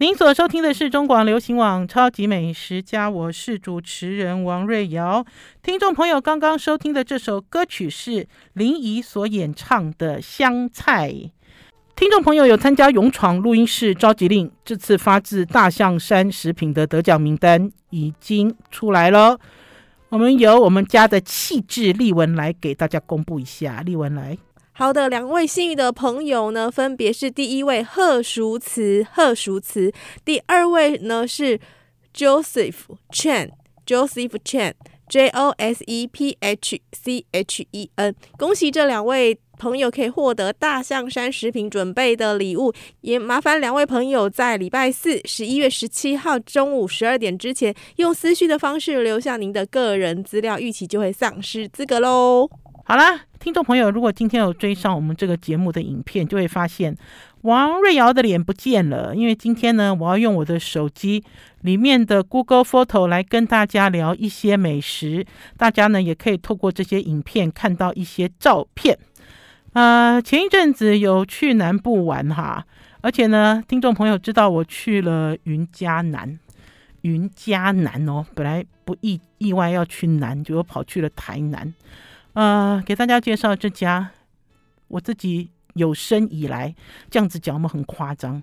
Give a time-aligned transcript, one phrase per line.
[0.00, 5.22] 您所收听的是中广流行网《超级美食家》，我是主持人王瑞瑶。
[5.62, 11.10] 听众朋友，刚刚收听的这首歌曲是林怡所演唱的《香菜》。
[11.94, 19.38] 听众朋友有参加勇闯录音室召集令，这次发自大象山食品的得奖名单已经出来了。
[20.08, 24.38] 我们由我们家的气质丽文来给大家公布一下，丽文来。
[24.80, 29.92] 好的，两位幸运的朋友呢，分别是第一位贺淑慈，贺淑慈；
[30.24, 31.60] 第二位呢是
[32.16, 32.76] Joseph
[33.12, 38.14] Chen，Joseph Chen，J O S E P H C H E N。
[38.38, 52.48] 恭喜这两位朋友可以获得大象山食品准备的礼物，也麻烦两位朋友在礼拜四十一月十七号中午十二点之前，用私讯的方式留下您的个人资料，逾期就会丧失资格喽。
[52.86, 56.94] 好啦，听众朋友，如果今天有追上我们这个节目的影片，就会发现
[57.40, 59.16] 王瑞瑶的脸不见了。
[59.16, 61.24] 因为今天呢，我要用我的手机
[61.62, 65.24] 里面的 Google Photo 来跟大家聊一些美食，
[65.56, 68.98] 大家呢也可以透过这些影片看到一些照片。
[69.72, 72.66] 呃，前一阵子有去南部玩哈，
[73.00, 76.38] 而且呢，听众朋友知道我去了云嘉南，
[77.00, 81.72] 云嘉南哦，本来不意意外要去南，结果跑去了台南。
[82.34, 84.10] 呃，给大家介绍这家，
[84.88, 86.74] 我自己有生以来
[87.10, 88.42] 这样子讲，我们很夸张，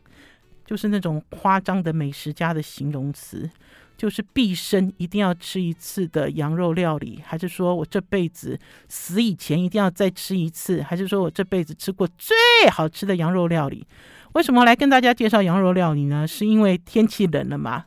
[0.65, 3.49] 就是那种夸张的美食家的形容词，
[3.95, 12.35] 就是毕生一定要吃一次的羊肉料理，还是说我这辈子死以前一定要再吃一次，还是说我这辈子吃过最
[12.69, 13.87] 好吃的羊肉料理？
[14.33, 16.27] 为什么来跟大家介绍羊肉料理呢？
[16.27, 17.85] 是因为天气冷了嘛？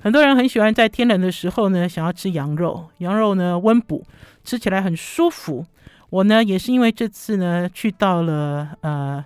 [0.00, 4.04] 很多人很喜欢在天冷的时候呢，想要吃羊肉，羊肉呢温补。
[4.44, 5.66] 吃起来很舒服。
[6.10, 9.24] 我呢也是因为这次呢去到了呃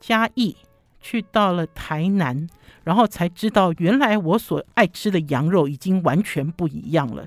[0.00, 0.56] 嘉义，
[1.00, 2.48] 去到了台南，
[2.84, 7.26] 然后才知道原来我所爱吃的羊肉已经完全不一样了。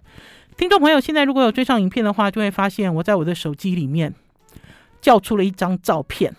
[0.58, 4.13] 听众朋友，现在如果有追上影片的话，就会发现我在我的手机里面
[5.00, 6.35] 叫出了一张照片。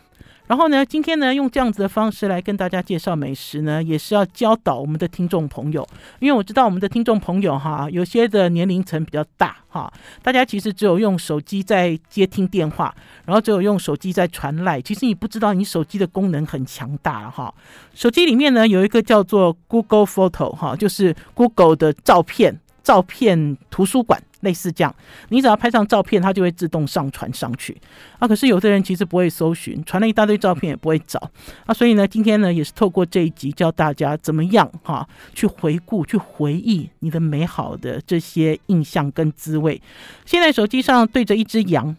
[0.50, 5.86] 然后呢，今天呢，用这样子的方式来跟大家介绍美食呢，也是要教导我们的听众朋友，
[6.18, 9.92] 因为我知道我们的听众朋友哈，有些的年龄层比较大哈，
[10.24, 12.92] 大家其实只有用手机在接听电话，
[13.26, 17.54] 然后只有用手机在传赖，其实你不知道你手机的功能很强大哈。
[17.94, 22.58] 手机里面呢有一个叫做 Google Photo 哈，就是 Google 的照片。
[22.82, 24.94] 照片图书馆类似这样，
[25.28, 27.76] 你只要拍上照片，它就会自动上传上去
[28.18, 28.26] 啊。
[28.26, 31.30] 可是有的人其实不会搜寻，传了一大堆照片也不会找
[31.66, 31.74] 啊。
[31.74, 39.80] 所以呢，今天呢也是透过这一集教大家怎么样哈、去回顾、去回忆你的美好的这些印象跟滋味。
[40.24, 41.96] 现在手机上对着一只羊，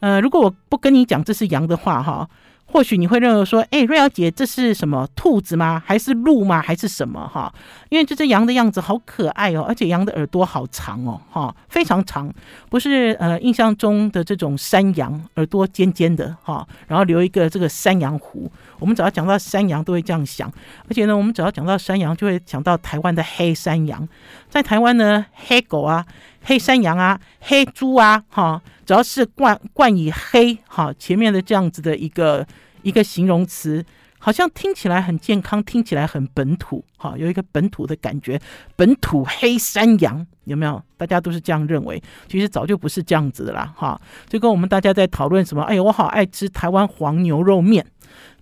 [0.00, 2.28] 呃，如果我不跟你讲这是羊的话，哈、
[2.70, 5.82] 或许你会认为说，哎，瑞瑶姐，这是什么兔子吗？
[5.84, 6.60] 还是鹿吗？
[6.60, 7.26] 还是什么？
[7.26, 7.52] 哈，
[7.88, 12.30] 因为这只羊的样子好可爱哦，而且羊的耳朵好长哦，哈，非常长，
[12.68, 18.50] 不是呃印象中的这种山羊，耳朵尖尖的哈，然后留一个这个山羊胡。
[18.78, 20.46] 我们只要讲到山羊，都会这样想。
[20.88, 24.06] 而且呢，我们只要讲到山羊，就会想到台湾的黑山羊。
[24.50, 26.04] 在台湾呢，黑狗啊。
[26.48, 32.46] 黑山羊啊，黑猪啊，哈，只要是冠冠以黑哈前面的这样子的一个
[32.80, 33.84] 一个形容词，
[34.18, 38.40] 好像听起来很健康，听起来很本土，哈，有一个本土的感觉。
[38.76, 40.82] 本土黑山羊有没有？
[40.96, 44.00] 大家都是这样认为，其实早就不是这样子的啦，哈。
[44.26, 47.84] 就跟我们大家在讨论什么，哎呀，我好爱吃台湾黄牛肉面，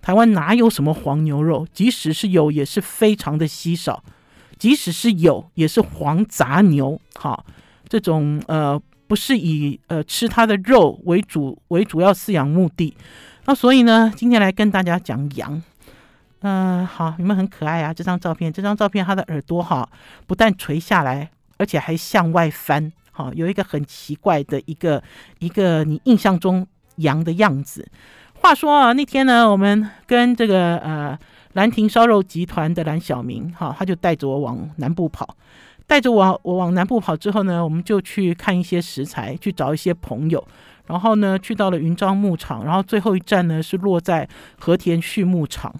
[0.01, 1.67] 台湾哪有什么黄牛肉？
[1.73, 4.01] 即使是有，也是非常的稀少；
[4.57, 7.43] 即使是有，也是黄杂牛，哈。
[7.87, 12.95] 这种呃不是以呃吃它的肉为主为主要饲养目的，
[13.45, 15.61] 那所以呢，今天来跟大家讲羊。
[16.41, 19.89] 嗯、呃，好，你们很可爱啊，这张照片，这张照片它的耳朵哈
[20.27, 25.01] 不但垂下来，而且还向外翻，哈，有一个很奇怪的一个
[25.39, 26.65] 一个你印象中
[26.97, 27.87] 羊的样子。
[28.35, 31.17] 话说啊，那天呢，我们跟这个呃
[31.53, 35.35] 兰亭烧肉集团的蓝小明哈，他就带着我往南部跑。
[35.87, 40.45] 带着我，我往南部跑之后呢，我们就去看一些食材，去找一些朋友，
[40.85, 44.27] 然后呢，去到了云樟牧场，然后最后一站呢是落在
[44.59, 45.73] 和田畜牧场。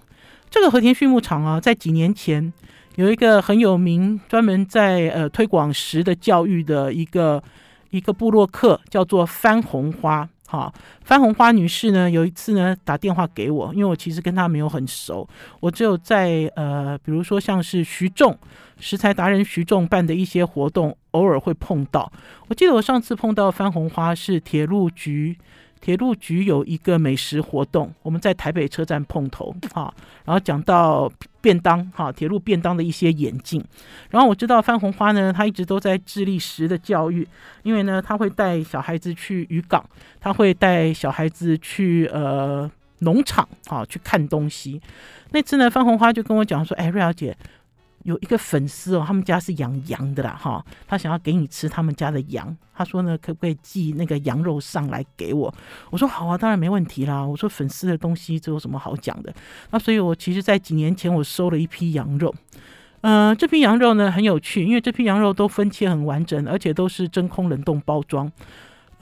[0.50, 2.50] 这个和田畜牧场啊，在几年前
[2.96, 7.42] 有一个很有名，专门在呃推广食的教育的一个
[7.90, 10.26] 一个部落客，叫做番红花。
[10.50, 10.72] 好，
[11.04, 15.28] 番红花女士呢，有一次呢打电话给我，因为我其实跟她没有很熟，
[15.60, 18.34] 我只有在呃，比如说像是徐仲
[18.80, 22.10] 食材达人徐仲办的一些活动，偶尔会碰到。
[22.46, 25.36] 我记得我上次碰到番红花是铁路局
[25.80, 29.92] 铁路局有一个美食活动，我们在台北车站碰头，哈，
[30.24, 31.10] 然后讲到
[31.40, 33.64] 便当，哈，铁路便当的一些演进。
[34.10, 37.26] 然后我知道范红花呢，他一直都在致力食的教育，
[37.62, 39.84] 因为呢，他会带小孩子去渔港，
[40.20, 42.70] 他会带小孩子去呃
[43.00, 44.80] 农场，哈，去看东西。
[45.30, 47.36] 那次呢，范红花就跟我讲说，哎，瑞小姐。
[48.08, 55.54] 有一个粉丝哦，他们家是养羊的啦，哈，他想要给你吃他们家的羊，他说呢，可不可以寄那个羊肉上来给我？
[55.90, 57.22] 我说好啊，当然没问题啦。
[57.22, 59.30] 我说粉丝的东西这有什么好讲的？
[59.72, 62.34] 那所以，我其实在几年前我收了一批羊肉，
[63.02, 68.32] 呃，这批羊肉呢很有趣，因为这批羊肉都分切很完整，而且都是真空冷冻包装。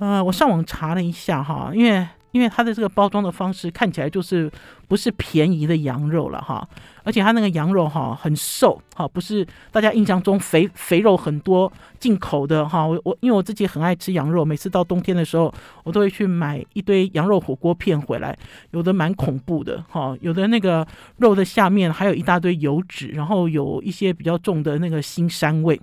[0.00, 2.04] 呃，我上网查了一下哈，因为。
[2.36, 4.50] 因为它的这个包装的方式看起来就是
[4.86, 6.68] 不是便宜的羊肉了哈，
[7.02, 12.86] 而且它那个羊肉哈很瘦哈，不是大家印象中肥肥肉很多进口的哈。
[12.86, 15.50] 我我因为我自己很爱吃羊肉，每次到冬天的时候，
[15.82, 18.36] 我都会去买一堆羊肉火锅片回来，
[18.72, 20.86] 有的蛮恐怖的哈，有的那个
[21.16, 25.80] 肉的下面还有一大堆油脂，然后有一些比较重的那个腥膻味。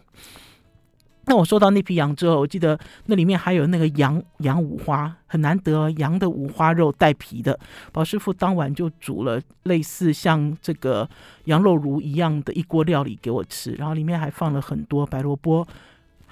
[1.25, 7.57] 那我收到那批羊之后，我记得那里面还有那个羊羊五花，很难得羊的五花肉带皮的。
[7.91, 11.09] 宝师傅当晚就煮了类似像这个
[11.45, 15.65] 羊肉炉一样的一锅料理给我吃，然后里面还放了很多白萝卜。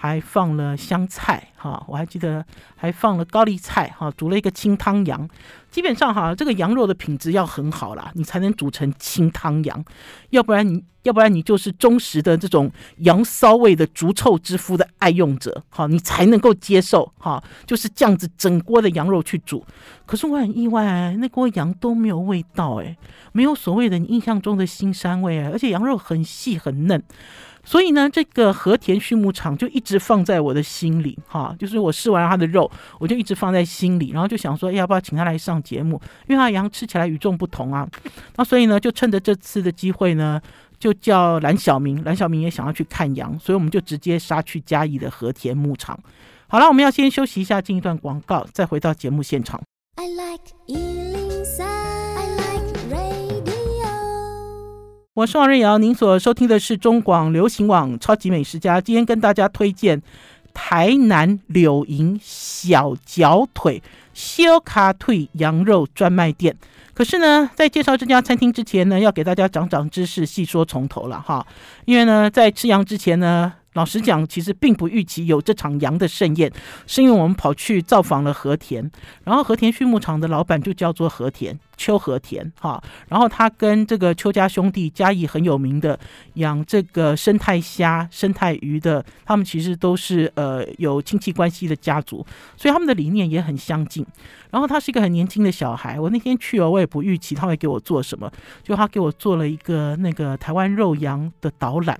[0.01, 2.43] 还放了香菜哈，我还记得
[2.75, 5.29] 还放了高丽菜哈，煮了一个清汤羊。
[5.69, 9.85] 基本上哈，这个羊肉的品质要很好啦，你才能煮成清汤羊，
[10.31, 19.63] 要不然你要不然你就是忠实的这种羊骚味的逐臭之夫的爱用者哈，你才能够接受哈，就是这样子整锅的羊肉去煮。
[20.07, 22.97] 可是我很意外，那锅羊都没有味道诶，
[23.33, 27.03] 没有所谓的你印象中的腥膻味，而且羊肉很细很嫩。
[27.63, 32.69] 所以呢，这个和田畜牧场就一直放在我的心里，哈，就是我试完他的肉，
[32.99, 36.01] 我就一直放在心里，然后就想说，要不要请他来上节目？
[36.27, 37.87] 因为他的羊吃起来与众不同啊。
[38.35, 40.41] 那所以呢，就趁着这次的机会呢，
[40.79, 45.97] 就叫蓝小明，蓝小明也想要去看羊，所以我们就直接杀去嘉义的和田牧场。
[46.47, 49.61] 好了，我们要先休息一下，进一段广告，再回到节目现场。
[49.95, 51.10] I like
[55.13, 58.79] 我是王瑞瑶，您所收听的是中广流行网超级美食家。
[58.79, 60.01] 今天跟大家推荐
[60.53, 66.55] 台南柳营小脚腿烧卡腿羊肉专卖店。
[66.93, 71.45] 可是呢，在介绍这家餐厅之前呢，要给大家长长知识，细说从头了哈。
[71.83, 73.51] 因为呢，在吃羊之前呢。
[73.73, 76.51] 老实讲，其实并不预期有这场羊的盛宴，
[76.87, 78.91] 是因为我们跑去造访了和田，
[79.23, 85.99] 然后和田畜牧场的老板就叫做和田邱和田哈，然后他跟这个邱家兄弟嘉义很有名的
[86.35, 92.23] 养这个生态虾、生态鱼的，他们其实都是呃有亲戚关系的家族，
[92.55, 94.05] 所以他们的理念也很相近。
[94.51, 98.31] 然后他是一个很年轻的小孩，我那天去哦，我也不预期他会给我做什么，
[98.61, 101.99] 就他给我做了一个那个台湾肉羊的导览。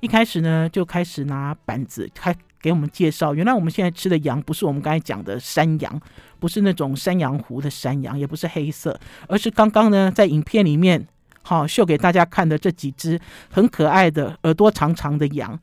[0.00, 3.34] 一开始呢，就开始拿板子开给我们介绍。
[3.34, 6.00] 原来我们现在吃的羊不是我们刚才讲的山羊，
[6.38, 11.06] 不是那种山羊湖的山羊，也不是黑色，而是刚刚呢在影片里面
[11.42, 13.18] 好秀给大家看的这几只
[13.50, 15.58] 很可爱的耳朵长长的羊。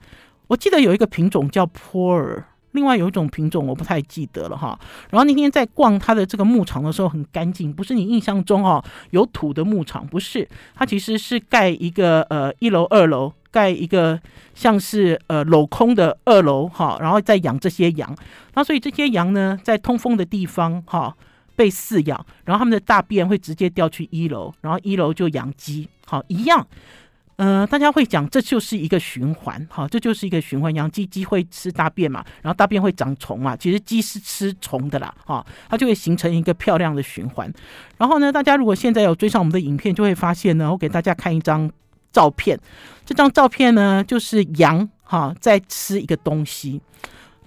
[0.48, 4.80] 我记得有一个品种叫波尔，另外有一种品种我不太记得了哈。
[5.10, 13.34] 然后那天在逛它的这个牧场的时候很干净，不是你印象中哦有土的牧场，不是，它其实是盖一个呃一楼二楼。
[13.56, 14.20] 盖一个
[14.54, 18.14] 像是呃镂空的二楼哈，然后再养这些羊，
[18.54, 21.16] 那所以这些羊呢，在通风的地方哈
[21.56, 26.68] 被饲养，然后他们的大便会直接掉去一楼，然后一楼就养鸡，好一样，
[27.38, 37.50] 呃，大家会讲这就是一个循环，哈，这就是一个循环，养鸡鸡会吃大便嘛，然后大便会长虫嘛，其实鸡是吃虫的啦，哈，它就会形成一个漂亮的循环。
[37.98, 41.72] 然后呢，大家如果现在有追上我们的影片，就会发现呢，我给大家看一张。
[42.16, 42.58] 照片，
[43.06, 46.80] 这张照片呢，就是羊哈在吃一个东西。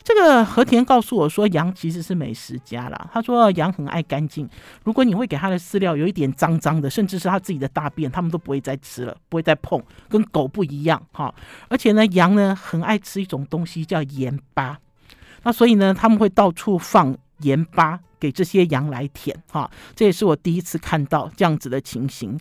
[0.04, 3.10] 这个和田告诉我说，羊其实是美食家啦。
[3.12, 4.48] 他说羊很爱干净，
[4.84, 11.34] 如果你会给他的饲料有一点脏脏的，甚至是他自己的大便，他们都不会再吃了，不会再碰，跟狗不一样哈。
[11.68, 14.78] 而且呢，羊呢很爱吃一种东西叫盐巴，
[15.44, 19.70] 那所以呢，他们会到处放盐巴给这些羊来舔哈。
[19.94, 22.38] 这也是我第一次看到这样子的情形。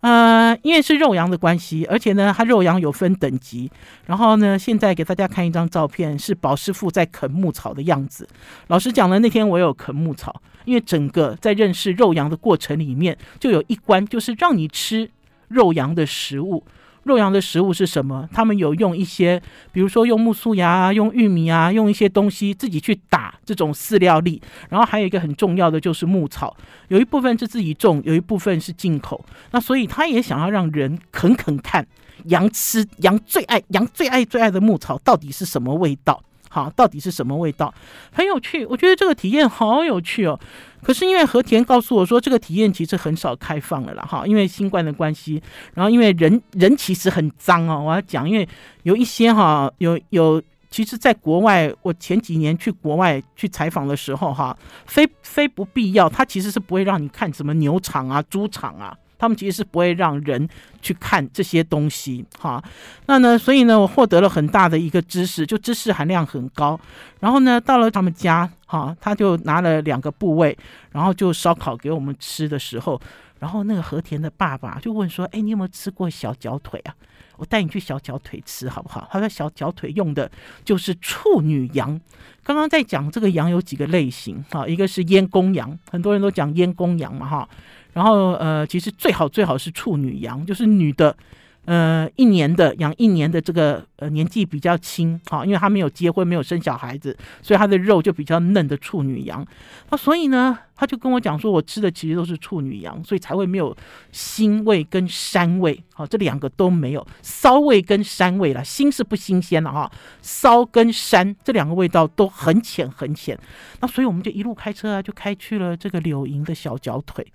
[0.00, 3.70] 呃，因为是肉羊的关系，而且呢，它肉羊有分等级。
[4.06, 8.28] 然后呢，现在给大家看一张照片，是宝师傅在啃牧草的样子。
[8.68, 15.10] 老实讲呢，那天我有啃牧草，因为整个在认识肉羊的过程里面，就有一关就是让你吃
[15.48, 16.64] 肉羊的食物。
[17.08, 18.28] 肉羊的食物是什么？
[18.32, 24.40] 他们有用一些，比如说用木薯芽，用玉米啊，用一些东西自己去打这种饲料粒。
[24.68, 26.54] 然后还有一个很重要的就是牧草，
[26.88, 29.24] 有一部分是自己种，有一部分是进口。
[29.50, 31.84] 那所以他也想要让人啃啃看，
[32.26, 36.22] 羊吃羊最爱羊最爱最爱的牧草到底是什么味道。
[36.48, 37.72] 好，到底是什么味道？
[38.12, 40.38] 很有趣，我觉得这个体验好有趣哦。
[40.82, 45.42] 可是因为和田告诉我说，这个体验其实很少开放了啦，哈，因为新冠的关系。
[45.74, 48.48] 然后因为人人其实很脏哦，我要讲，因为
[48.84, 50.40] 有一些哈，有有，
[50.70, 58.96] 其实在国外，我前几年去国外去采访的时候哈，非非不必要，他其实是不会让你看什么牛场啊、猪场啊。
[59.18, 60.48] 他们其实是不会让人
[60.80, 62.62] 去看这些东西，哈。
[63.06, 66.78] 那呢，所以呢，我获得了很大的一个知识，就知识含量很高。
[67.20, 70.56] 然后呢，到了他们家，哈，他就拿了两个部位，
[70.92, 73.00] 然后就烧烤给我们吃的时候，
[73.40, 76.94] 然后那个和田的爸爸就问说：“哎，你有没有吃过小脚腿啊？
[77.36, 80.30] 我带你去小脚腿吃好不好？”他说：“小脚腿用的
[80.64, 82.00] 就是处女羊。
[82.44, 87.48] 刚刚在讲这个羊有几个类型，哈，一个是阉公羊，很多人都讲阉公羊嘛，哈。”
[87.92, 91.16] 然后呃，其实最好最好是处女羊，就是女的，
[91.64, 99.44] 呃，一年的养一年的这个呃年纪比较轻，好，因为她没有结婚，没有生小孩子，所以她的肉就比较嫩的处女羊。
[99.90, 103.76] 那所以呢，他就跟我讲说，我吃的其实都是处女羊，所以才会没有
[104.12, 109.90] 腥味跟膻味，好，这两个都没有骚味跟膻味了，腥是不新鲜了哈，
[110.22, 113.36] 骚跟膻这两个味道都很浅很浅。
[113.80, 117.26] 那所以我们就一路开车啊，就开去了这个柳营的小脚腿。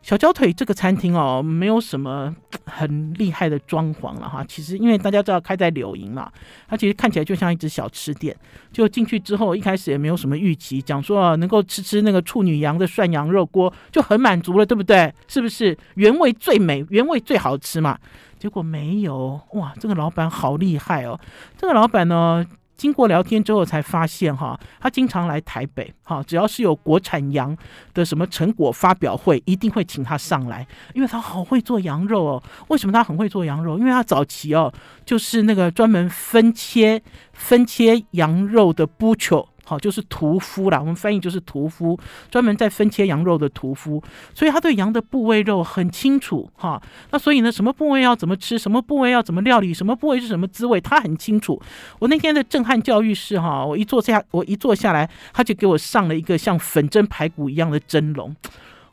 [0.00, 4.42] 小脚腿这个餐厅哦，没有什么很厉害的装潢了哈。
[4.48, 6.30] 其实因为大家知道开在柳营嘛，
[6.66, 8.34] 它其实看起来就像一只小吃店。
[8.72, 15.12] 就进去之后，一开始也没有什么预期，讲说啊能够吃吃那个处女羊的涮羊肉锅就很满足了，对不对？
[15.26, 17.98] 是不是原味最美，原味最好吃嘛？
[18.38, 21.18] 结果没有哇，这个老板好厉害哦。
[21.56, 22.46] 这个老板呢，
[22.78, 27.54] 经过聊天之后才发现，哈，他经常来台北，哈，只要是有国产羊
[27.92, 32.42] 的什么成果发表会，一定会请他上来，因为他好会做羊肉哦。
[32.68, 33.76] 为什么他很会做羊肉？
[33.78, 34.72] 因为他早期哦，
[35.04, 39.44] 就是那个专门分切分切羊肉的 butcher。
[39.68, 41.94] 好，就是屠夫啦，我们翻译就是屠夫，
[42.30, 46.80] 专门在分切羊肉的屠夫，所以他对羊的部位肉很清楚哈。
[47.10, 51.60] 那所以呢，什么部位要怎么吃，什么部位要怎么料理，什么部位是什么滋味，他很清楚。
[51.98, 58.34] 我那天的震撼教育是哈，我一坐下，我一坐下来，他就给我上了一个像粉蒸排骨一样的蒸笼。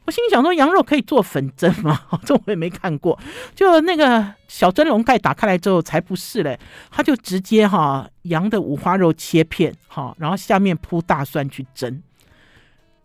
[0.05, 1.99] 我心里想说，羊肉可以做粉蒸吗？
[2.23, 3.17] 这我也没看过。
[3.55, 6.59] 就那个小蒸笼盖打开来之后，才不是嘞，
[6.91, 12.01] 他就直接哈羊的五花肉切片，哈，然后下面铺大蒜去蒸。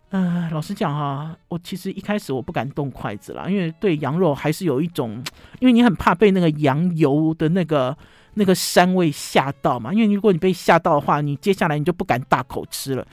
[0.09, 5.23] 呃，老实讲哈，我其实一开始我不敢动筷子啦，因为对羊肉还是有一种，
[5.59, 7.97] 因为你很怕被那个羊油的那个
[8.35, 9.91] 那个膻味吓到嘛。
[9.91, 13.07] 因为如果你被吓到的话，你接下来你就不敢大口吃了。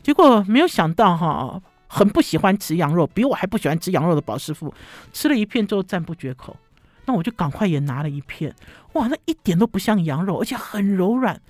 [0.00, 1.60] 结果没有想到哈。
[1.94, 4.74] 很不喜欢吃羊肉，比我还不喜欢吃羊肉的宝师傅
[5.12, 6.56] 吃了一片之后赞不绝口，
[7.04, 8.52] 那我就赶快也拿了一片。
[8.94, 11.40] 哇，那一点都不像羊肉，而且很柔软，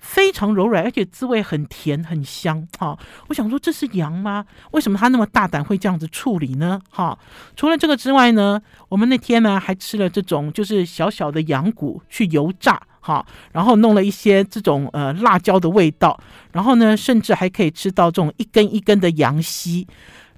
[0.00, 2.66] 非常柔软，而且滋味很甜很香。
[2.78, 4.44] 哈，我想说这是羊吗？
[4.72, 6.80] 为什么他那么大胆会这样子处理呢？
[6.90, 7.16] 哈，
[7.54, 12.82] 除了这个之外呢，我们那天呢还吃了这种就是小小的羊骨去油炸。
[13.02, 16.20] 好，然后弄了一些这种呃辣椒的味道，
[16.52, 19.86] 然后呢，甚至还可以吃到这种一根一根的羊膝，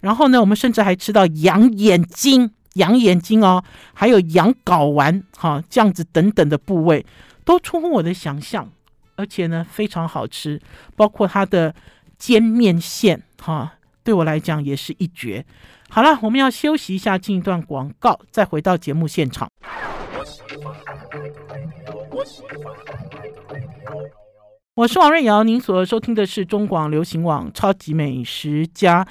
[0.00, 7.04] 然后呢，我们甚至还吃到羊眼睛、羊眼睛哦，还有羊睾丸，哈，这样子等等的部位
[7.44, 8.70] 都出乎我的想象，
[9.22, 10.60] 而且呢非常好吃，
[10.96, 11.72] 包括它的
[12.18, 15.46] 煎面线，哈，对我来讲也是一绝。
[15.88, 19.48] 好了，我们要休息一下，进一段广告，再回到节目现场。
[24.74, 29.04] 我是王瑞瑶，您所收听的是中广流行网《超级美食家》。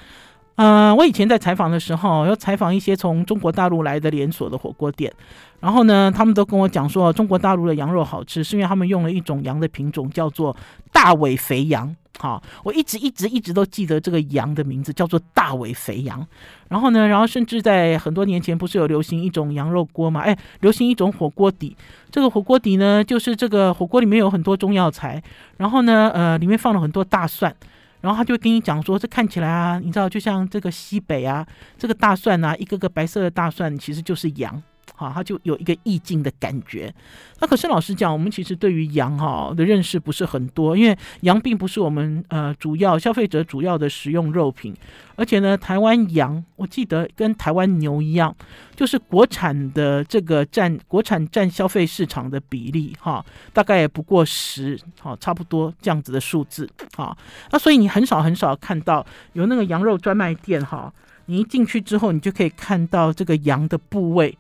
[0.64, 5.12] 嗯、我以前在采访的时候，要采访一些从中国大陆来的连锁的火锅店，
[5.60, 10.56] 然后呢，他们都跟我讲说，中国大陆的羊肉好吃，是因为他们用了一种羊的品种，叫做
[10.92, 11.96] 大尾肥羊。
[12.20, 16.24] 好，我一直一直一直都记得这个羊的名字叫做大尾肥羊。
[16.70, 20.22] 然后呢，然后甚至在很多年前不是有流行一种羊肉锅吗？
[20.22, 21.76] 哎，流行一种火锅底。
[22.12, 25.24] 这个火锅底呢，就是这个火锅里面有很多中药材，
[25.58, 27.56] 然后呢，呃，里面放了很多大蒜。
[28.02, 31.46] 然后他就跟你讲说，这看起来啊，你知道，就像这个西北啊，
[31.78, 34.62] 这个大蒜啊，一个个白色的大蒜其实就是羊。
[34.96, 36.94] 啊，它就有一个意境的感觉。
[37.40, 44.76] 那可是老实讲，我们其实对于羊哈的认识不是很多，因为羊并不是我们呃主要消费者主要的食用肉品。
[45.16, 48.36] 而且呢，台湾羊我记得跟台湾牛一样，
[48.76, 53.24] 就是国产的这个占国产占消费市场的比例哈，
[53.54, 57.16] 大概也不过十，哈，差不多这样子的数字哈。
[57.52, 60.92] 那所以你很少很少看到有那个羊肉专卖店哈，
[61.26, 64.36] 你一进去之后，你就可以看到这个羊的部位。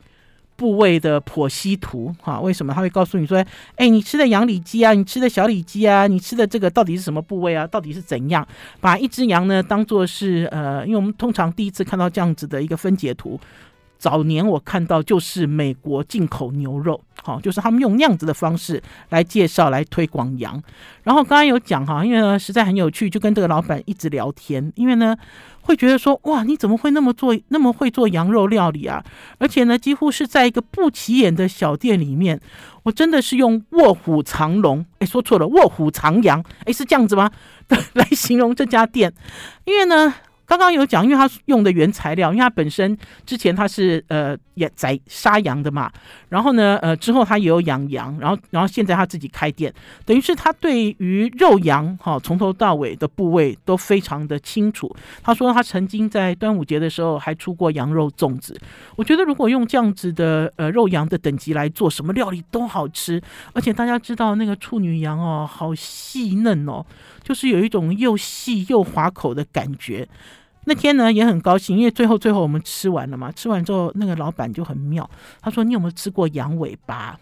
[0.55, 3.43] 部位的剖析图，哈，为什么他会告诉你说，
[3.75, 7.65] 哎，你吃的羊里脊啊，你吃的小里脊啊，你吃的这个到底是什么部位啊？
[7.65, 8.48] 到底是怎样？
[8.79, 13.39] 把一只羊呢当做是呃，因为我们通常第一次看到这样子的一个分解图，
[14.01, 20.62] 早年我看到就是美国进口牛肉，好，就是他们用那样子的方式来介绍、来推广羊。
[21.03, 25.15] 然后刚刚有讲哈，因为呢实在很有趣，就跟这个老板一直聊天，因为呢。
[25.63, 29.05] 会觉得说哇，你怎么会那么做那么会做羊肉料理啊？
[29.38, 32.41] 而且呢，几乎是在一个不起眼的小店里面，
[32.81, 37.29] 我真的是用卧虎藏龙，哎，说错了，卧虎藏羊，哎，是这样子吗？
[37.93, 39.13] 来形容这家店，
[39.65, 40.15] 因为呢。
[40.51, 45.89] 刚刚有讲，因为他用的原材料，因为他本身之前他是呃也宰杀羊的嘛，
[46.27, 49.74] 然后呢呃之后他也有养羊，然后然后现在他自己开店，
[50.05, 54.93] 等于是他对于肉羊哈从头到尾的部位都非常的清楚。
[55.24, 58.60] 他说他曾经在端午节的时候还出过羊肉粽子。
[58.98, 63.22] 我觉得如果用这样子的呃肉羊的等级来做，什么料理都好吃，
[63.53, 66.86] 而且大家知道那个处女羊哦，好细嫩哦，
[67.24, 70.05] 就是有一种又细又滑口的感觉。
[70.65, 75.09] 那天呢也很高兴，因为最后最后我们吃完了嘛，吃完之后那个老板就很妙，
[75.41, 77.19] 他说，你有没有吃过羊尾巴？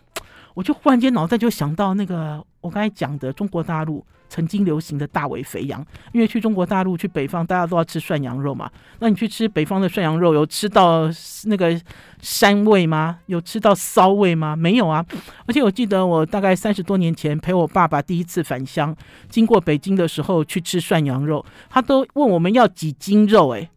[0.53, 4.05] 我就忽然间脑袋就想到那个我刚才讲的中国大陆。
[4.29, 8.69] 曾经流行的大尾肥羊，因为去中国大陆、去北方，大家都要吃涮羊肉嘛。
[8.99, 11.09] 那你去吃北方的涮羊肉，有吃到
[11.45, 11.77] 那个
[12.21, 13.19] 膻味吗？
[13.25, 14.55] 有吃到骚味吗？
[14.55, 15.03] 没有啊。
[15.47, 18.95] 而且我记得我大概三十多年前陪我爸爸第一次返乡，
[19.27, 23.49] 经过北京的时候去吃涮羊肉，他都问我们要几斤肉。
[23.49, 23.67] 诶，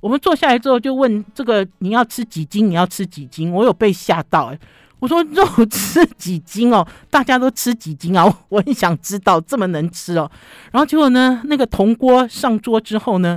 [0.00, 2.68] 我们坐下来之后就问这个你要吃几斤？
[2.68, 3.50] 你要吃几斤？
[3.50, 4.58] 我有被吓到诶。
[5.02, 6.86] 我说肉吃几斤哦？
[7.10, 8.24] 大家都吃几斤啊？
[8.48, 10.30] 我很想知道这么能吃哦。
[10.70, 13.36] 然后结果呢，那个铜锅上桌之后呢，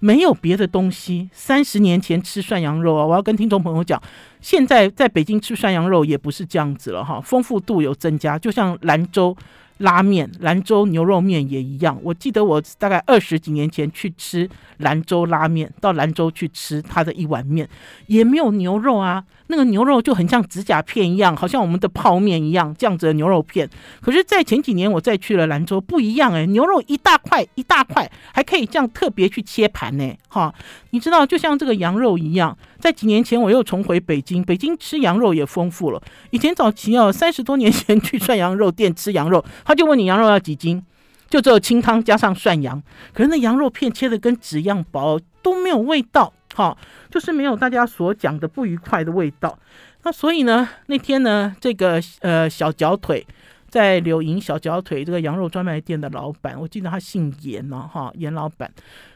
[0.00, 1.30] 没有别的东西。
[1.32, 3.98] 三十年前吃涮羊肉啊，我要跟听众朋友讲，
[4.42, 9.34] 现在在北京吃涮羊肉也不是这样子了哈，丰富度有增加，就像兰州。
[9.78, 11.98] 拉面，兰州牛肉面也一样。
[12.02, 17.68] 我记得我大概二十几年前去吃兰州拉面，到兰州去吃他的一碗面，
[18.06, 19.24] 也没有牛肉啊。
[19.50, 23.66] 那个牛肉就很像指甲片一样，好像我们的泡面一样这样子的牛肉片。
[24.02, 30.14] 可是，在前几年我再去了兰州，不一样哎，牛肉一大块一大块，还可以这样特别去切盘呢。
[30.28, 30.54] 哈，
[30.90, 32.56] 你知道，就像这个羊肉一样。
[32.78, 36.00] 在几年前我又重回北京，北京吃羊肉也丰富了。
[36.30, 40.82] 以前早期哦，三十多年前去涮羊肉店吃羊肉，他就问你羊肉要几斤，
[41.28, 42.82] 就只有清汤加上涮羊。
[43.12, 46.74] 可是那羊肉片切的跟纸一样薄，都没有味道，哈，
[47.10, 49.58] 就是没有大家所讲的不愉快的味道。
[50.04, 53.26] 那所以呢，那天呢，这个呃小脚腿
[53.68, 58.72] 在柳营小脚腿这个羊肉专卖店的老板，我记得他姓严呢，哈，严老板。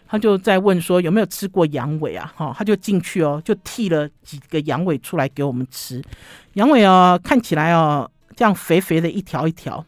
[0.07, 2.31] 他就在问说有没有吃过羊尾啊？
[2.37, 6.03] 哈，他就进去哦，就剃了几个羊尾出来给我们吃。
[6.53, 9.83] 羊尾哦，看起来哦，这样肥肥的一条一条，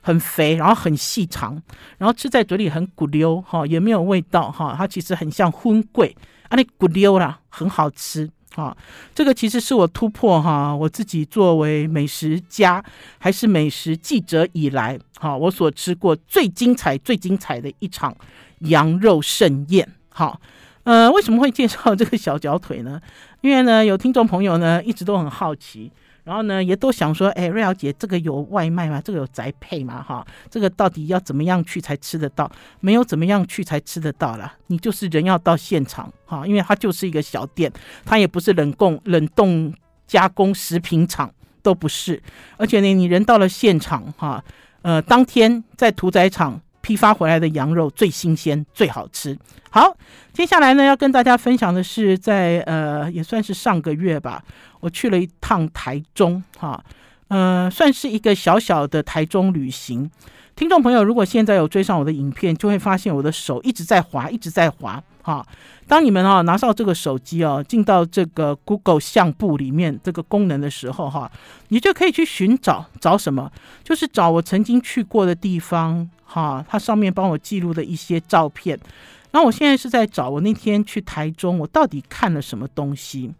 [0.00, 1.60] 很肥，然后很细长，
[1.98, 4.74] 然后吃在嘴里很骨溜哈，也没有味道哈。
[4.76, 6.16] 它其实很像荤贵
[6.48, 8.76] 啊，那骨溜啦，很好吃哈。
[9.14, 12.84] 这个其实是我突破哈，我自己作为美食家
[13.18, 18.16] 还是美食记者以来哈，我所吃过最精彩、最精彩的一场。
[18.64, 20.38] 羊肉盛宴，好，
[20.82, 23.00] 呃，为什么会介绍这个小脚腿呢？
[23.40, 25.90] 因为呢，有听众朋友呢一直都很好奇，
[26.24, 29.00] 然后呢也都想说，哎，瑞瑶姐，这个有外卖吗？
[29.04, 30.02] 这个有宅配吗？
[30.02, 32.50] 哈，这个到底要怎么样去才吃得到？
[32.80, 34.54] 没有怎么样去才吃得到啦。
[34.66, 37.72] 你就是人要到现场，哈，因为它就是一个小店，
[38.04, 39.72] 它也不是冷供冷冻
[40.06, 42.22] 加工食品厂，都不是。
[42.56, 44.44] 而且呢，你人到了现场，哈，
[44.82, 46.60] 呃，当天在屠宰场。
[46.80, 49.38] 批发回来的羊肉最新鲜、最好吃。
[49.70, 49.96] 好，
[50.32, 54.42] 接下来呢，要跟大家分享的是在，呃，也算是上个月吧，
[54.80, 56.82] 我去了一趟台中，哈，
[57.28, 60.10] 呃，算是一个小小的台中旅行。
[60.56, 65.02] 听众朋友，如果现在有追上我的影片，就会发现我的手一直在滑，一直在滑。
[65.22, 65.46] 哈，
[65.86, 71.30] 当你们啊拿到这个手机哦，进到这个 Google 相簿里面这个功能的时候，哈，
[71.68, 73.52] 你就可以去寻找找什么，
[73.84, 78.78] 就是找我曾经去过的地方，哈，它上面帮我记录的一些照片。
[79.32, 83.32] 那我现在是在找我那天去台中，我到底看了什么东西？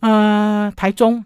[0.00, 1.24] 呃，台中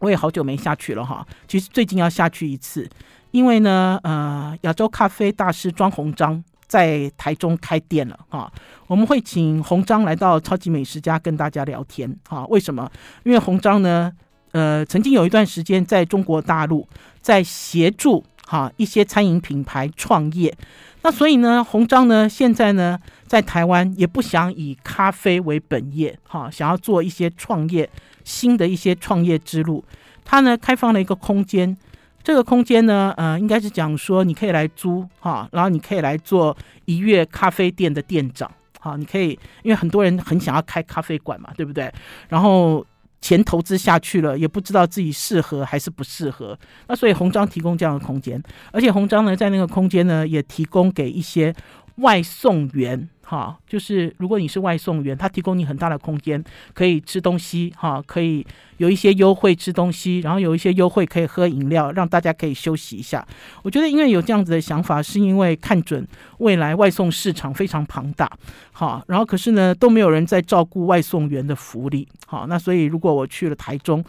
[0.00, 1.26] 我也好久没下去了哈。
[1.46, 2.88] 其实最近要下去一次，
[3.30, 8.52] 因为呢，呃，亚洲咖啡大师庄鸿章在台中开店了哈。
[8.86, 12.44] 我们会请鸿章来到超级美食家跟大家聊天哈。
[12.46, 12.90] 为什么？
[13.24, 14.12] 因为鸿章呢，
[14.52, 16.86] 呃，曾经有一段时间在中国大陆
[17.20, 20.56] 在协助哈一些餐饮品牌创业。
[21.02, 27.88] 那所以呢，鸿章呢现在呢在台湾也不想以咖啡为本业哈，想要做一些创业，
[28.24, 29.84] 新的一些创业之路。
[30.24, 31.76] 他呢开放了一个空间，
[32.22, 36.56] 这个空间呢呃应该是讲说你可以来租哈，然后你可以来做
[36.86, 41.92] 一月咖啡店的店长哈，你可以因为很多人很想要开咖啡馆嘛，对不对？
[42.30, 42.84] 然后。
[43.20, 46.58] 钱投资下去了，也不知道自己适合还是不适合。
[46.86, 51.54] 那所以红章提供这样的空间，而且红章呢，在那个空间呢，也提供给一些
[51.96, 53.08] 外送员。
[53.30, 58.46] 哈，就是如果你是外送员，他提供你很大的空间，可以吃东西，哈，可以
[58.78, 63.22] 有一些优惠吃东西，然后有一些优惠可以喝饮料，让大家可以休息一下。
[63.62, 68.30] 我觉得，因为有这样子的想法，是因为看准未来外送市场非常庞大，
[68.72, 74.02] 好，然后可是呢，都没有人在照顾外送员的福利，好，那所以如果我去了台中，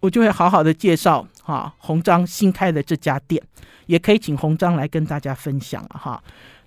[0.00, 3.40] 我就会好好的介绍哈，红章新开的这家店，
[3.86, 6.20] 也可以请红章来跟大家分享哈。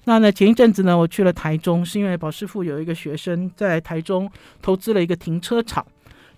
[0.05, 4.29] 那呢，前一阵子呢，我去了台中，是因为宝师傅有一个学生在台中
[4.61, 5.85] 投资了一个停车场，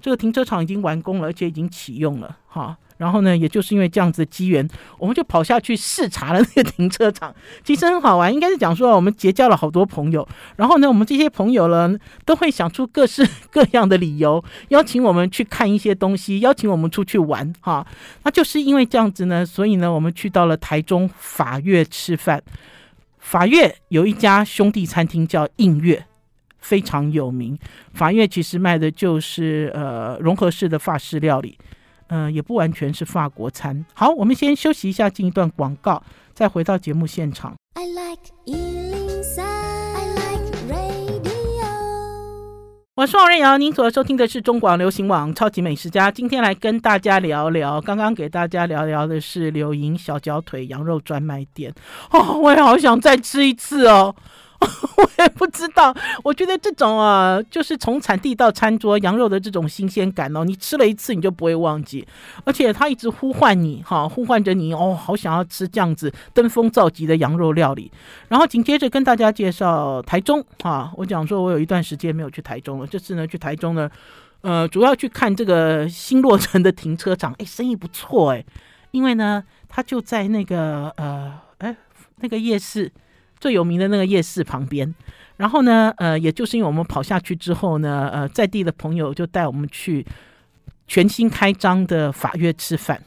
[0.02, 2.78] 这个停车场已经完工了，而且已经启用了，哈。
[2.98, 7.32] 然后呢，也就是因为这样子的机缘，我们就跑下去视察了那个停车场，
[7.64, 17.86] 其实很好玩，应该是讲说我们结交了好多朋友，然后呢，我们这些朋友呢，都会想出各式 各样的理由，邀请我们去看一些东西，邀请我们出去玩，哈。
[18.24, 22.42] 那就是因为这样子呢，所以呢，我们去到了台中法悦吃饭。
[23.28, 26.06] 法越有一家兄弟餐厅叫映月，
[26.60, 27.60] 非常有名。
[27.94, 31.58] 法越其实卖的就是呃融合式的法式料理，
[32.08, 33.86] 嗯、也不完全是法国餐。
[33.94, 36.02] 好，我们先休息一下，进一段广告，
[36.34, 37.54] 再回到节目现场。
[37.74, 39.07] I like
[42.98, 46.10] 我是王瑞瑶，您所收听的是中广流行网《超级美食家》。
[46.12, 51.72] 今天来跟大家聊聊，刚刚给大家聊聊的是柳营小脚腿羊肉专卖店。
[52.10, 54.16] 哦，我也好想再吃一次哦。
[54.98, 62.06] 我也不知道，我觉得这种啊，就是从产地到餐桌羊肉的这种新鲜感哦，你吃了一次你就不会忘记，
[62.44, 67.92] 而且他一直呼唤你哈，呼唤着你哦，好想要吃这样子登峰造极的羊肉料理。
[68.30, 73.90] 然后紧接着跟大家介绍台中哈，我讲说我有一段时间没有去台中了，这次呢去台中呢，
[74.42, 78.44] 呃，主要去看这个新落成的停车场，哎，生意不错哎，
[78.90, 81.76] 因为呢，它就在那个呃，哎，
[82.22, 82.92] 那个夜市。
[83.40, 84.94] 最有名的那个夜市旁边，
[85.38, 90.06] 然后呢，呃，也就是因为我们跑下去之后呢，呃，在地的朋友就带我们去
[90.88, 93.02] 全新开张的法悦吃饭。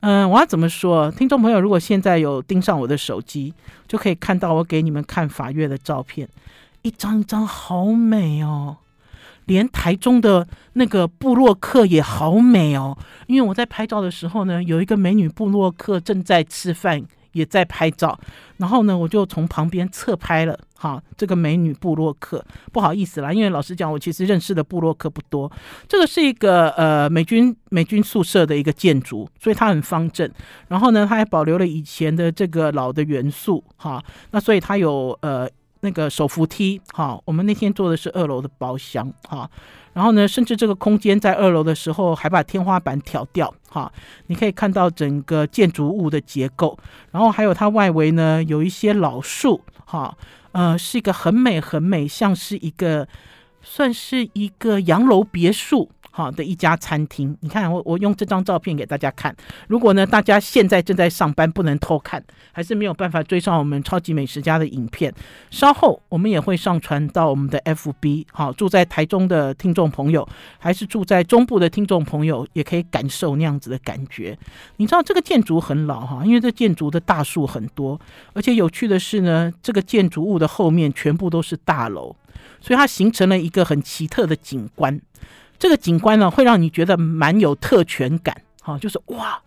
[0.00, 1.10] 嗯、我要怎么说？
[1.12, 3.52] 听众朋友，如果现在有盯上我的手机，
[3.86, 6.26] 就可以看到我给你们看法悦的照片，
[6.80, 8.78] 一张一张好美哦，
[9.44, 12.96] 连台中的那个布洛克也好美哦。
[13.26, 17.04] 因为我在拍照的时候呢，有一个美女布洛克正在吃饭。
[17.32, 18.18] 也在拍照，
[18.56, 25.50] 然后呢，我就从旁边侧拍了哈，这个美女布洛克，不好意思啦，因为老实讲，我其实认识的布洛克不多。
[25.88, 30.30] 这个是一个呃美军美军宿舍的一个建筑，所以它很方正。
[30.68, 35.48] 然后呢，它还保留了以前的这个老的元素哈，那所以它有呃
[35.80, 37.20] 那个手扶梯哈。
[37.24, 39.50] 我们那天坐的是二楼的包厢哈。
[39.92, 43.92] 然后呢，甚至这个空间在二楼的时候还把天花板挑掉，哈，
[44.28, 46.78] 你可以看到整个建筑物的结构。
[47.10, 50.16] 然后还有它外围呢，有一些老树，哈，
[50.52, 53.08] 呃，是一个很美很美，像是一个
[53.62, 55.90] 算是一个洋楼别墅。
[56.10, 59.34] 好的一家餐厅，你看我我用这张照片给大家看。
[59.68, 65.12] 如果呢，大家现在正在上班，不能偷看，还是没有办法追上我们超级美食家的影片。
[65.50, 68.26] 稍后我们也会上传到我们的 FB。
[68.32, 74.36] 好，住在台中的听众朋友，还是住在中部的听众朋友，也可以感受那样子的感觉。
[74.76, 78.00] 你知道这个建筑很老哈，因为这建筑的大树很多，
[78.32, 82.16] 而且有趣的是呢，这个建筑物的后面全部都是大楼，
[82.60, 85.00] 所以它形成了一个很奇特的景观。
[85.60, 89.40] 这个景观呢，会让你觉得蛮有特权感，好，就是哇，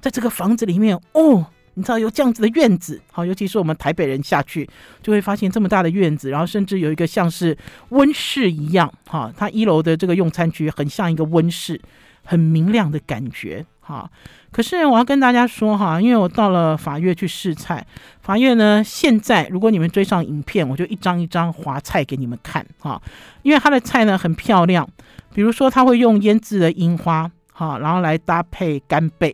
[0.00, 4.66] 在这个房子里面哦，你知道有这样子的院子，好，尤其是我们台北人下去
[5.02, 7.56] 就会发现这么大的院子，然后甚至有一个像是
[7.90, 11.78] 温室一样，哈，它一楼的这个用餐区很像一个温室，
[12.24, 14.10] 很明亮的感觉，哈。
[14.52, 17.84] 可是我要跟大家说哈，因为我到了法悦去试菜，
[18.20, 23.00] 法悦呢，现在如果你们追上影片，我就一张一张划菜给你们看哈，
[23.42, 24.88] 因为他的菜呢很漂亮。
[25.32, 29.32] 比如说，他会用腌制的樱花，哈，然后来搭配干贝，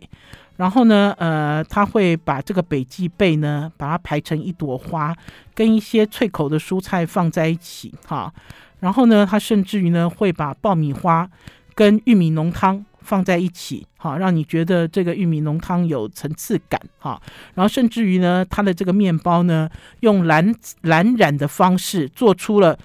[0.57, 5.15] 然后呢，呃，他会把这个北极贝呢，把它排成一朵花，
[5.55, 8.31] 跟一些脆口的蔬菜放在一起，哈，
[8.79, 11.27] 然后呢，他甚至于呢，会把爆米花
[11.73, 17.21] 跟玉米浓汤放在一起，哈，让你觉得这个玉米浓汤有层次感，哈，
[17.55, 19.69] 然后甚至于呢，它的这个面包呢，
[20.01, 22.77] 用蓝蓝染的方式做出了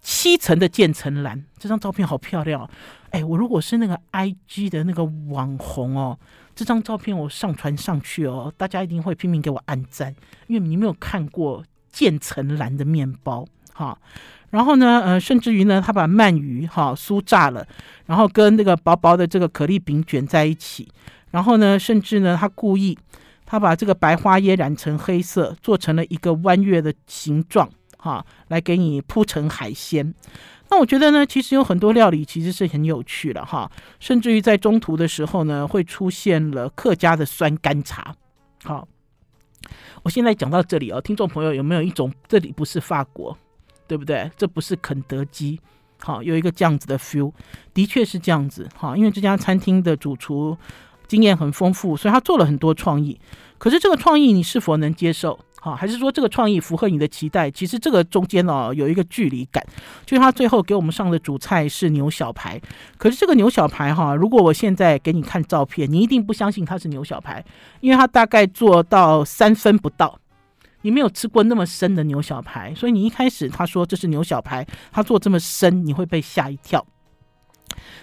[0.00, 2.70] 七层的渐层蓝，这张照片好漂亮。
[3.10, 6.16] 哎，我如果是那个 IG 的那个网红哦，
[6.54, 10.14] 这张照片我上传上去哦，大家一定会拼命给我按赞，
[10.46, 13.98] 因为你没有看过渐层蓝的面包哈。
[14.54, 17.66] 然后呢，呃，甚至于呢，他把鳗鱼哈酥炸了，
[18.06, 20.88] 然后跟那个薄薄的这个可丽饼卷在一起，
[21.32, 22.96] 然后呢，甚至呢，他故意
[23.44, 30.14] 他把这个白花椰染成黑色，做成了一个弯月的形状哈，来给你铺成海鲜。
[30.70, 38.14] 那我觉得呢，其实有很多料理其实是很有趣的哈，甚至于在中途的时候呢，会出现了客家的酸甘茶。
[38.62, 38.86] 好，
[40.04, 43.36] 我现在讲到这里哦，听众朋友有没有一种这里不是法国，
[43.86, 44.30] 对不对？
[44.36, 45.60] 这不是肯德基，
[45.98, 47.32] 好，有一个这样子的 feel，
[47.72, 50.56] 的确是这样子哈，因为这家餐厅的主厨
[51.06, 53.18] 经验很丰富，所以他做了很多创意。
[53.58, 55.38] 可是这个创意你是否能接受？
[55.60, 57.50] 好，还是说这个创意符合你的期待？
[57.50, 59.64] 其实这个中间哦有一个距离感，
[60.04, 62.60] 就是他最后给我们上的主菜是牛小排。
[62.98, 67.42] 可是这个牛小排哈，如果我现在给你看照片，你一定不相信它是牛小排，
[67.80, 70.18] 因为它大概做到三分不到。
[70.84, 76.86] 你没有吃过那么深的牛小排，所以你一开始他说这是牛小排，他做这么深，你会被吓一跳。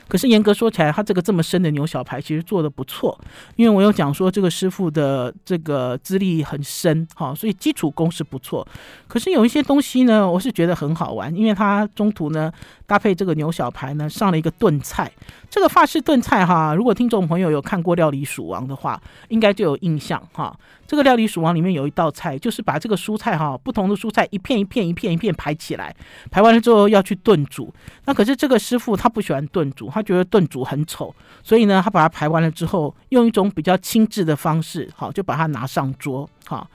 [0.08, 3.18] 可是严格说起来，他这个这么深的牛小排其实做得不错，
[3.56, 8.68] 因为我有讲说这个师傅的这个资历很深，哈，所以基础功是不错。
[9.08, 12.52] 可是有一些东西呢，我是觉得很好玩，因为他中途呢
[12.86, 15.12] 搭配这个牛小排呢上了一个炖菜，
[15.50, 20.58] 这个法式炖菜哈，如果听众朋友有看过《料理鼠王》的话，应该就有印象哈。
[20.88, 25.96] 这个《料理鼠王》里面有一道菜，就是把这个蔬菜哈，不同的蔬菜一片一片一片一片排起来，
[26.30, 27.74] 排完了之后要去炖煮。
[28.06, 36.68] 那可是这个师傅他不喜欢炖炖煮，他觉得炖煮很丑，所以呢，他把它排完了之后，用一种比较轻质的方式，好，就把它拿上桌，好。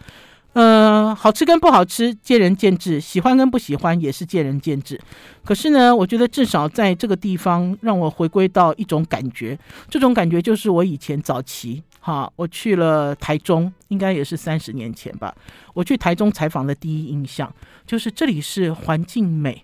[0.52, 4.98] 呃，好吃跟不好吃见仁见智，喜欢跟不喜欢也是见仁见智。
[5.44, 9.58] 可是呢，我觉得至少在这个地方让我回归到一种感觉，
[9.90, 15.34] 这种感觉就是我以前早期哈，我去了台中，应该也是三十年前吧。
[15.74, 17.52] 我去台中采访的第一印象
[17.84, 19.62] 就是这里是环境美、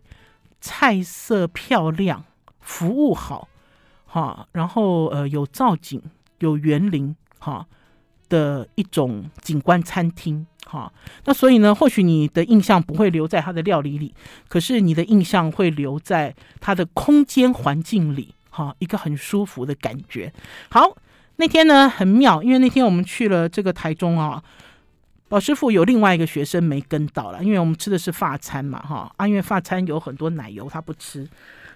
[0.61, 2.23] 菜色漂亮、
[2.63, 3.47] 服务好，
[4.07, 6.01] 哈，然后呃有造景、
[6.39, 7.67] 有园林，哈
[8.31, 10.47] 的一种景观餐厅。
[10.65, 10.91] 哈，
[11.25, 14.15] 那所以呢，或许你的印象不会留在它的料理里，
[14.49, 20.33] 可是你的印象会留在它的空间环境里，哈，一个很舒服的感觉。
[20.71, 20.97] 好，
[21.37, 24.43] 那天呢很妙，因为那天我们去了这个台中啊，
[25.29, 31.29] 宝师傅有另外一个学生没跟到了，因为我们吃的是法餐嘛，哈，因为法餐有很多奶油，他不吃，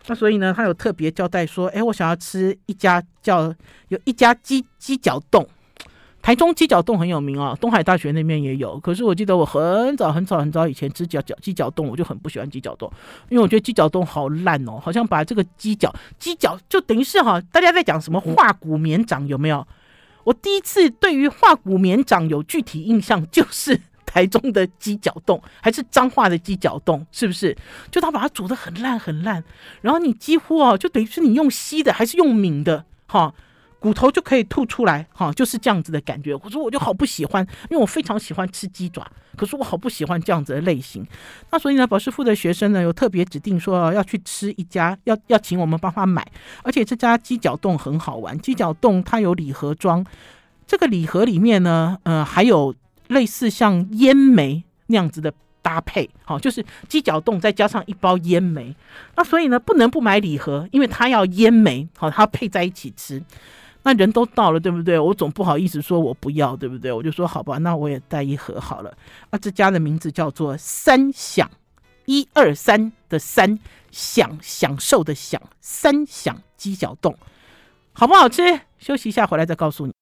[0.08, 3.54] 那所以呢，他有特别交代说，哎，我想要吃一家叫
[3.88, 5.46] 有一家鸡鸡脚冻。
[6.22, 8.80] 台中鸡脚冻很有名啊，东海大学那边也有。
[8.80, 12.90] 可是我记得我很早很早很早以前吃脚脚鸡脚冻，我就很不喜欢鸡脚冻，
[13.28, 19.64] 因为我觉得鸡脚冻好烂哦，好像把这个鸡脚鸡脚就等于是哈，大家在讲什么化骨绵掌有没有？
[20.24, 27.54] 我第一次对于化骨绵掌有具体印象，就是台中的鸡脚冻，还是彰化的鸡脚冻，是不是？
[27.90, 29.44] 就他把它煮得很烂很烂，
[29.82, 33.34] 然后你几乎哦，就等于是你用吸的还是用抿的哈。
[33.78, 36.34] 骨头就可以吐出来，哈，就是这样子的感觉。
[36.34, 41.06] 我说我就好不喜欢，因为我非常喜欢吃鸡爪，可是我好不喜欢这样子的类型。
[41.50, 46.26] 那所以呢，保师傅的学生呢有特别指定说要去吃一家，要要请我们帮他买。
[46.64, 50.04] 而且这家鸡脚冻很好玩，鸡脚冻它有礼盒装，
[50.66, 52.74] 这个礼盒里面呢，呃，还有
[53.08, 58.74] 类似像烟梅那样子的搭配，好，就是鸡脚冻再加上一包烟梅。
[59.16, 63.22] 那所以呢，不能不买礼盒，因为他要烟梅，好，他配在一起吃。
[63.82, 64.98] 那人都到了，对不对？
[64.98, 66.90] 我总不好意思说我不要，对不对？
[66.90, 68.92] 我就说好吧，那我也带一盒好了。
[69.30, 71.48] 啊，这家的名字叫做三享，
[72.06, 73.58] 一二三的三
[73.92, 77.16] 享，享受的享，三享鸡脚冻，
[77.92, 78.60] 好不好吃？
[78.78, 79.92] 休息一下，回来再告诉你。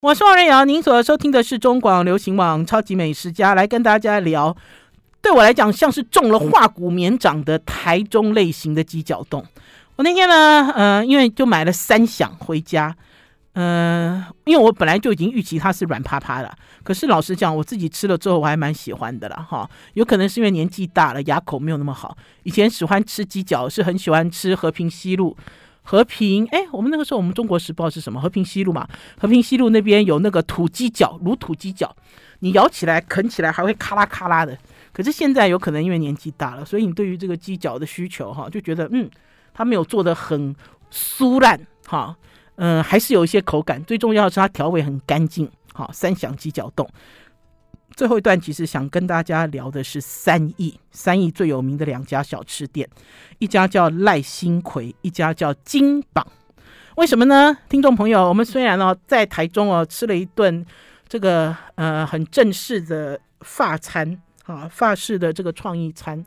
[0.00, 4.56] 我是王瑞瑶，您所收听的是中广流行网超级美食家，来跟大家聊。
[5.20, 9.44] 对我来讲，像是中了化骨绵掌的台中类型的鸡脚冻。
[9.96, 12.96] 我那天呢，呃，因为就买了三响回家，
[13.54, 16.50] 嗯、因为我本来就已经预期它是软趴趴的，
[16.82, 19.36] 可是老实讲，我自己吃了之后我还蛮喜欢的啦。
[19.36, 19.68] 哈。
[19.94, 22.16] 有可能是因为年纪大了，牙口没有那么好。
[22.44, 25.36] 以前喜欢吃鸡脚，是很喜欢吃和平西路。
[25.90, 28.20] 和平，哎，我们那个时候我们中国时报是什么？
[28.20, 31.92] 和平西路嘛，和平西路那边有那个土鸡脚，卤土鸡脚，
[32.38, 34.56] 你咬起来、啃起来还会咔啦咔啦的。
[34.92, 39.10] 可是现在有可能因为年纪大了，所以你对于这个鸡脚的需求哈，就觉得嗯，
[39.52, 40.54] 它没有做得很
[40.92, 42.16] 酥烂哈。
[42.54, 43.82] 嗯、还是有一些口感。
[43.82, 45.50] 最重要的是它调味很干净。
[45.72, 46.88] 好，三响鸡脚冻。
[47.96, 52.88] 最后一段其实想跟大家聊的是三义，三义最有名的两家小吃店，
[53.38, 56.26] 一家叫赖兴奎，一家叫金榜。
[56.96, 57.56] 为什么呢？
[57.68, 60.64] 听众朋友，我们虽然哦在台中哦吃了一顿
[61.08, 66.24] 这个呃很正式的法餐啊，法式的这个创意餐，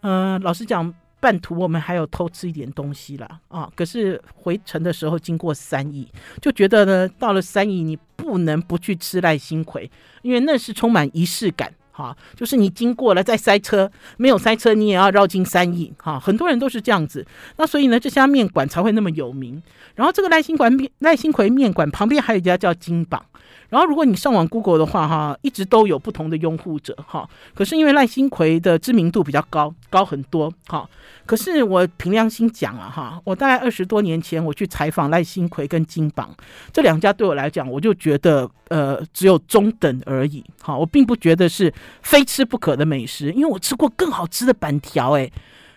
[0.00, 0.92] 嗯、老实讲。
[1.22, 3.70] 半途我们还有偷吃一点东西了啊！
[3.76, 6.08] 可是回程的时候经过三义，
[6.40, 9.88] 就觉得呢，到了三义你不能不去吃赖兴葵，
[10.22, 12.16] 因为那是充满仪式感哈。
[12.34, 16.18] 就是你经过了再塞车，没有塞车你也要绕进三义哈。
[16.18, 17.24] 很多人都是这样子，
[17.56, 19.62] 那所以呢，这家面馆才会那么有名。
[19.94, 23.24] 然后这个赖兴馆赖兴葵面馆旁边还有一家叫金榜。
[23.72, 27.26] 然后，如果你上网 Google 的话，哈，一直都有不同的拥护者，哈。
[27.54, 30.86] 可是因为赖兴葵的知名度比较高，高很多，哈。
[31.24, 36.28] 可是我凭良心讲啊，哈，我大概二十多年前我去采访赖兴葵跟金榜
[36.70, 40.76] 这两家，对我来讲，我就觉得，呃，只有中等而已，哈。
[40.76, 45.32] 我并不觉得是非吃不可的美食，因为我吃过更好吃的板条，诶。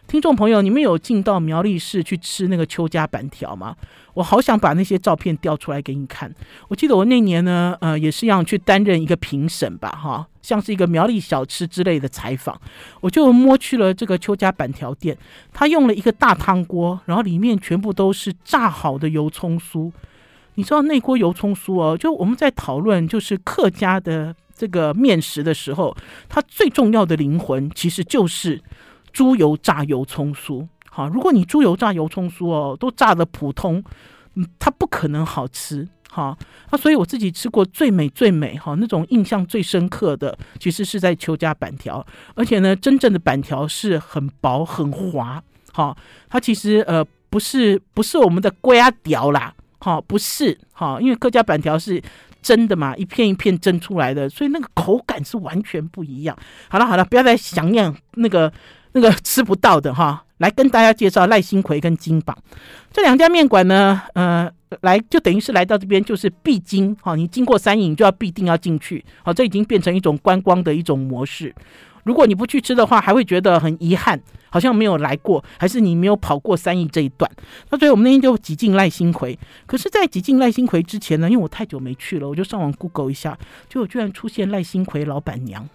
[0.08, 3.76] 听众朋友，你们有进到苗栗市去吃那个邱家板条吗？
[4.14, 6.34] 我好想把那些照片调出来给你看。
[6.68, 12.60] 我记得我那年呢，呃，也是一样去担任一个评审吧，哈，像是一个苗栗小吃之类的采访，
[13.02, 15.18] 我就摸去了这个邱家板条店。
[15.52, 19.92] 他用了一个大汤锅，然后里面全部都是炸好的油葱酥。
[20.54, 25.98] 你知道那锅油葱酥哦，就我们在讨论就是客家的这个面食的时候，
[26.30, 28.62] 它最重要的灵魂其实就是。
[29.16, 33.82] 猪油炸油葱酥，好，如果你猪油炸油葱酥哦，都炸得普通，
[34.34, 36.38] 嗯，它不可能好吃，哈，
[36.70, 45.96] 那所以我自己吃过最美最美哈，那种印象最深刻的，其实是在邱家板条，而且呢，真正的板条是很薄很滑，哈，
[46.28, 52.04] 它其实呃不是不是我们的龟啊条啦，哈，不是哈，因为客家板条是
[52.42, 56.38] 蒸的嘛，一片一片蒸出来的，所以那个口感是完全不一样。
[56.68, 58.52] 好了好了，不要再想念那个。
[58.96, 62.36] 那个吃不到的哈，来跟大家介绍赖兴葵跟金榜
[62.94, 64.50] 这两家面馆呢，呃，
[64.82, 71.54] 来就等于是来到这边就是必经哈，你经过三义就要必定要进去，好，这已经变成一种观光的一种模式。
[72.06, 74.18] 如果你不去吃的话，还会觉得很遗憾，
[74.50, 77.30] 好像没有来过，还是你没有跑过三义这一段。
[77.72, 85.68] 那所以我们那天就挤进赖兴葵，可是，在挤进赖兴葵之前呢，因为我太久没去了，我就上网 Google 一下，就居然出现赖兴葵老板娘。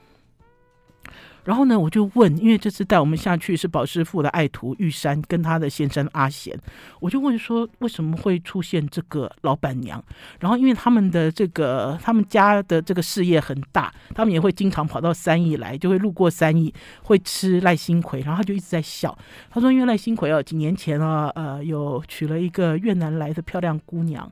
[1.45, 6.59] 然后呢，我就问，因为这次带我们下去是宝师傅的爱徒玉山跟他的先生阿贤，
[7.01, 10.03] 我就问说，为什么会出现这个老板娘？
[10.39, 16.73] 然后因为他们的这个他们家的这个事业很大，他们也会经常跑到三义来，就会路过三义，
[17.03, 19.17] 会吃赖心葵，然后他就一直在笑。
[19.51, 24.31] 他说，因为赖心葵哦，几年前啊，呃，有娶了一个越南来的漂亮姑娘。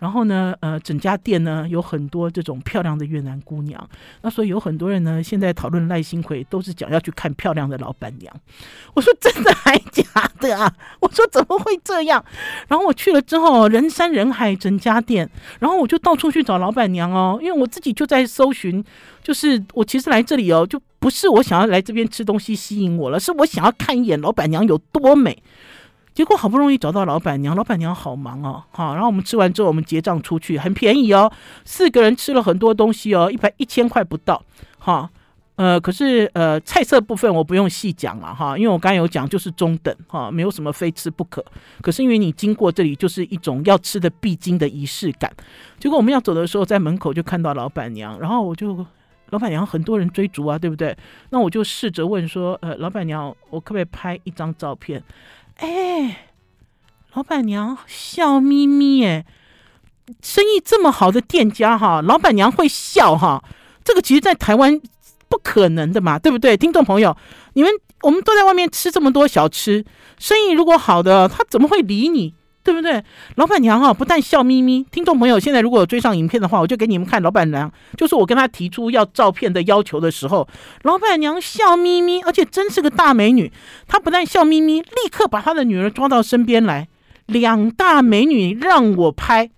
[0.00, 3.88] 然后呢，呃，整家店呢有很多这种漂亮的越南姑娘，
[4.22, 8.34] 那所以有很多人呢现在讨论赖兴葵都是讲要去看漂亮的老板娘。
[8.94, 10.02] 我说真的还假
[10.40, 10.74] 的啊？
[11.00, 12.24] 我说怎么会这样？
[12.66, 18.82] 然后我去了之后，人山人海，整家店，然后我就到处去找老板娘哦，因为我自己就在搜寻，
[19.22, 25.42] 就是我其实来这里哦，就不是我想要来这边吃东西吸引我了，是我想要看一眼老板娘有多美。
[26.20, 31.32] 结果好不容易找到老板娘，老板娘好忙哦，好，然后我们吃完之后，我们结账出去，很便宜哦，
[31.64, 34.44] 四个人吃了很多东西哦，一百一千块不到，
[34.78, 35.08] 哈，
[35.56, 41.42] 呃，可是呃菜色部分我不用细讲了哈，因为我刚才有讲就是中等哈，没有什么非吃不可，
[41.80, 45.32] 可是因为你经过这里就是一种要吃的必经的仪式感，
[45.78, 48.84] 结果我们要走的时候，在门口就看到老板娘，然后我就
[49.30, 50.94] 老板娘很多人追逐啊，对不对？
[51.30, 55.02] 那我就试着问说，呃，老板娘，我可不可以拍一张照片？
[55.60, 56.26] 哎，
[57.12, 59.26] 老板娘笑眯眯哎，
[60.22, 63.44] 生意这么好的店家哈，老板娘会笑哈，
[63.84, 64.80] 这个其实在台湾
[65.28, 66.56] 不可能的嘛，对不对？
[66.56, 67.14] 听众朋友，
[67.52, 67.70] 你们
[68.00, 69.84] 我们都在外面吃这么多小吃，
[70.18, 72.34] 生意如果好的，他怎么会理你？
[72.62, 73.02] 对不对？
[73.36, 74.84] 老板娘啊，不但笑眯眯。
[74.90, 77.72] 听众朋友，现在如果追上影片的话，我就给你们看老板娘。
[77.96, 80.46] 就是我跟她提出要照片的要求的时候，
[80.82, 83.50] 老板娘笑眯眯，而且真是个大美女。
[83.86, 86.88] 她不但笑眯眯，立刻把她的女儿抓到身边来，
[87.26, 89.50] 两大美女让我拍。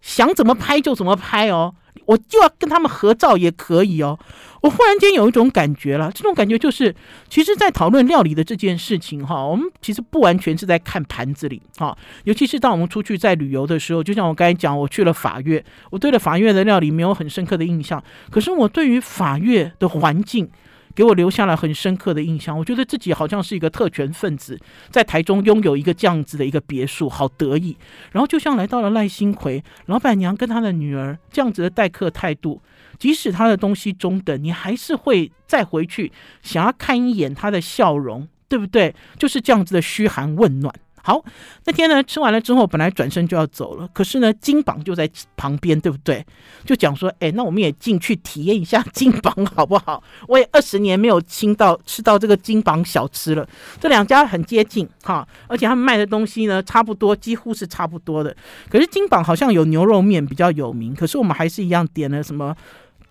[0.00, 1.74] 想怎么拍就怎么拍哦。
[2.06, 4.18] 我就要跟他们合照也可以哦。
[4.62, 6.94] 我忽然间有一种感觉了，这种感觉就是，
[7.28, 11.96] 其实，在讨论料理的这件事情哈，我们其实不完全是在看盘子里哈。
[12.24, 20.50] 尤其是当我们出去在旅游的时候，就像我刚才讲，我去了法院，我对了法院的料理没有很深刻的印象，可是我对于法院的环境。
[20.96, 24.58] 给我留下了很深刻的印象，我觉得自己好像是一个特权分子，
[24.90, 27.76] 在台中拥有一个这样子的一个别墅，好得意。
[28.12, 32.62] 然后就像来到了赖新奎，老板娘跟他的女儿这样子的待客态度，
[32.98, 38.94] 即使他的东西中等，你还是会再回去想要看一眼他的笑容，对不对？
[39.18, 40.74] 就是这样子的嘘寒问暖。
[41.06, 41.24] 好，
[41.66, 46.26] 那天呢，吃完了之后，本来转身就要走了，可是呢，金榜就在旁边，对不对？
[46.64, 50.02] 就讲说，哎，那我们也进去体验一下金榜好不好？
[50.26, 53.48] 我也二十年没有亲到吃到这个金榜小吃了。
[53.80, 58.36] 这两家很接近哈，而且他们卖的东西呢，差不多，几乎是差不多的。
[58.68, 62.52] 可是金榜好像有牛肉面比较有名，可是我们还是一样点了什么，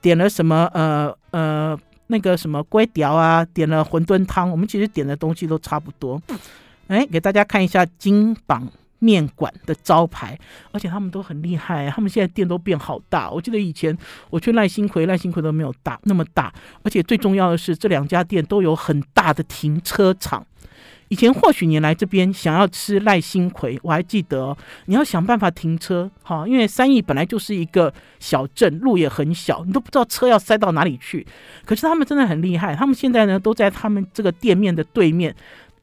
[0.02, 6.22] 点了什么，呃呃，那个什么龟条啊，点了馄饨汤，我们其实点的东西都差不多。
[6.88, 8.68] 哎，给大家看一下金榜
[9.00, 10.38] 面馆的招牌，
[10.72, 13.30] 而且他们都很厉害，他们现在店都变好大。
[13.30, 13.96] 我记得以前
[14.30, 20.46] 我去赖兴奎，赖兴奎都没有大那么大，而且最重要的是，这两家店都有很大的停车场。
[21.10, 31.26] 以前或许你来这边想要吃赖兴逵，我还记得，你要想办法停车，哈，因为三义本来就是一个小镇，路也很小，你都不知道车要塞到哪里去。
[31.64, 35.36] 可是他们真的很厉害，他们现在呢都在他们这个店面的对面。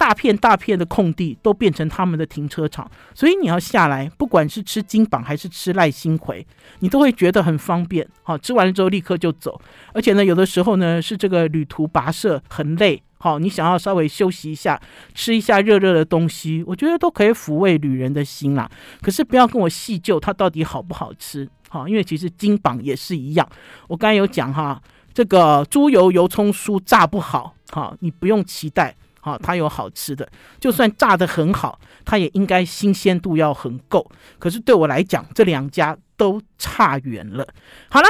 [0.03, 6.45] 大片大片的空地都变成他们的停车场，所以你要下来，不管是吃金榜还是吃赖心葵，
[6.81, 8.05] 你都会觉得很方便。
[8.25, 9.61] 好，吃完了之后立刻就走，
[9.95, 14.81] 而且呢，有的时候呢是这个旅途跋涉很累，好，你想要稍微休息一下，
[15.15, 18.69] 吃一下热热的东西，我觉得都可以抚慰旅人的心啦。
[19.01, 23.49] 可是不要跟我细究它到底好不好吃，好，因为其实金榜也是一样。
[23.87, 24.83] 我刚才有讲哈，
[25.15, 28.97] 这个猪油油葱酥炸不好，好，你不用期待。
[29.25, 34.11] 好，它有好吃的，就算炸得很好，它也应该新鲜度要很够。
[34.41, 37.47] 可是对我来讲，这两家都差远了。
[37.89, 38.09] 好了，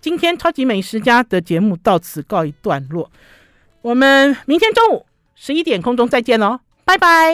[0.00, 3.10] 今天超级美食家的节目到此告一段落，
[3.82, 7.32] 我们明天中午十一点空中再见哦，拜拜。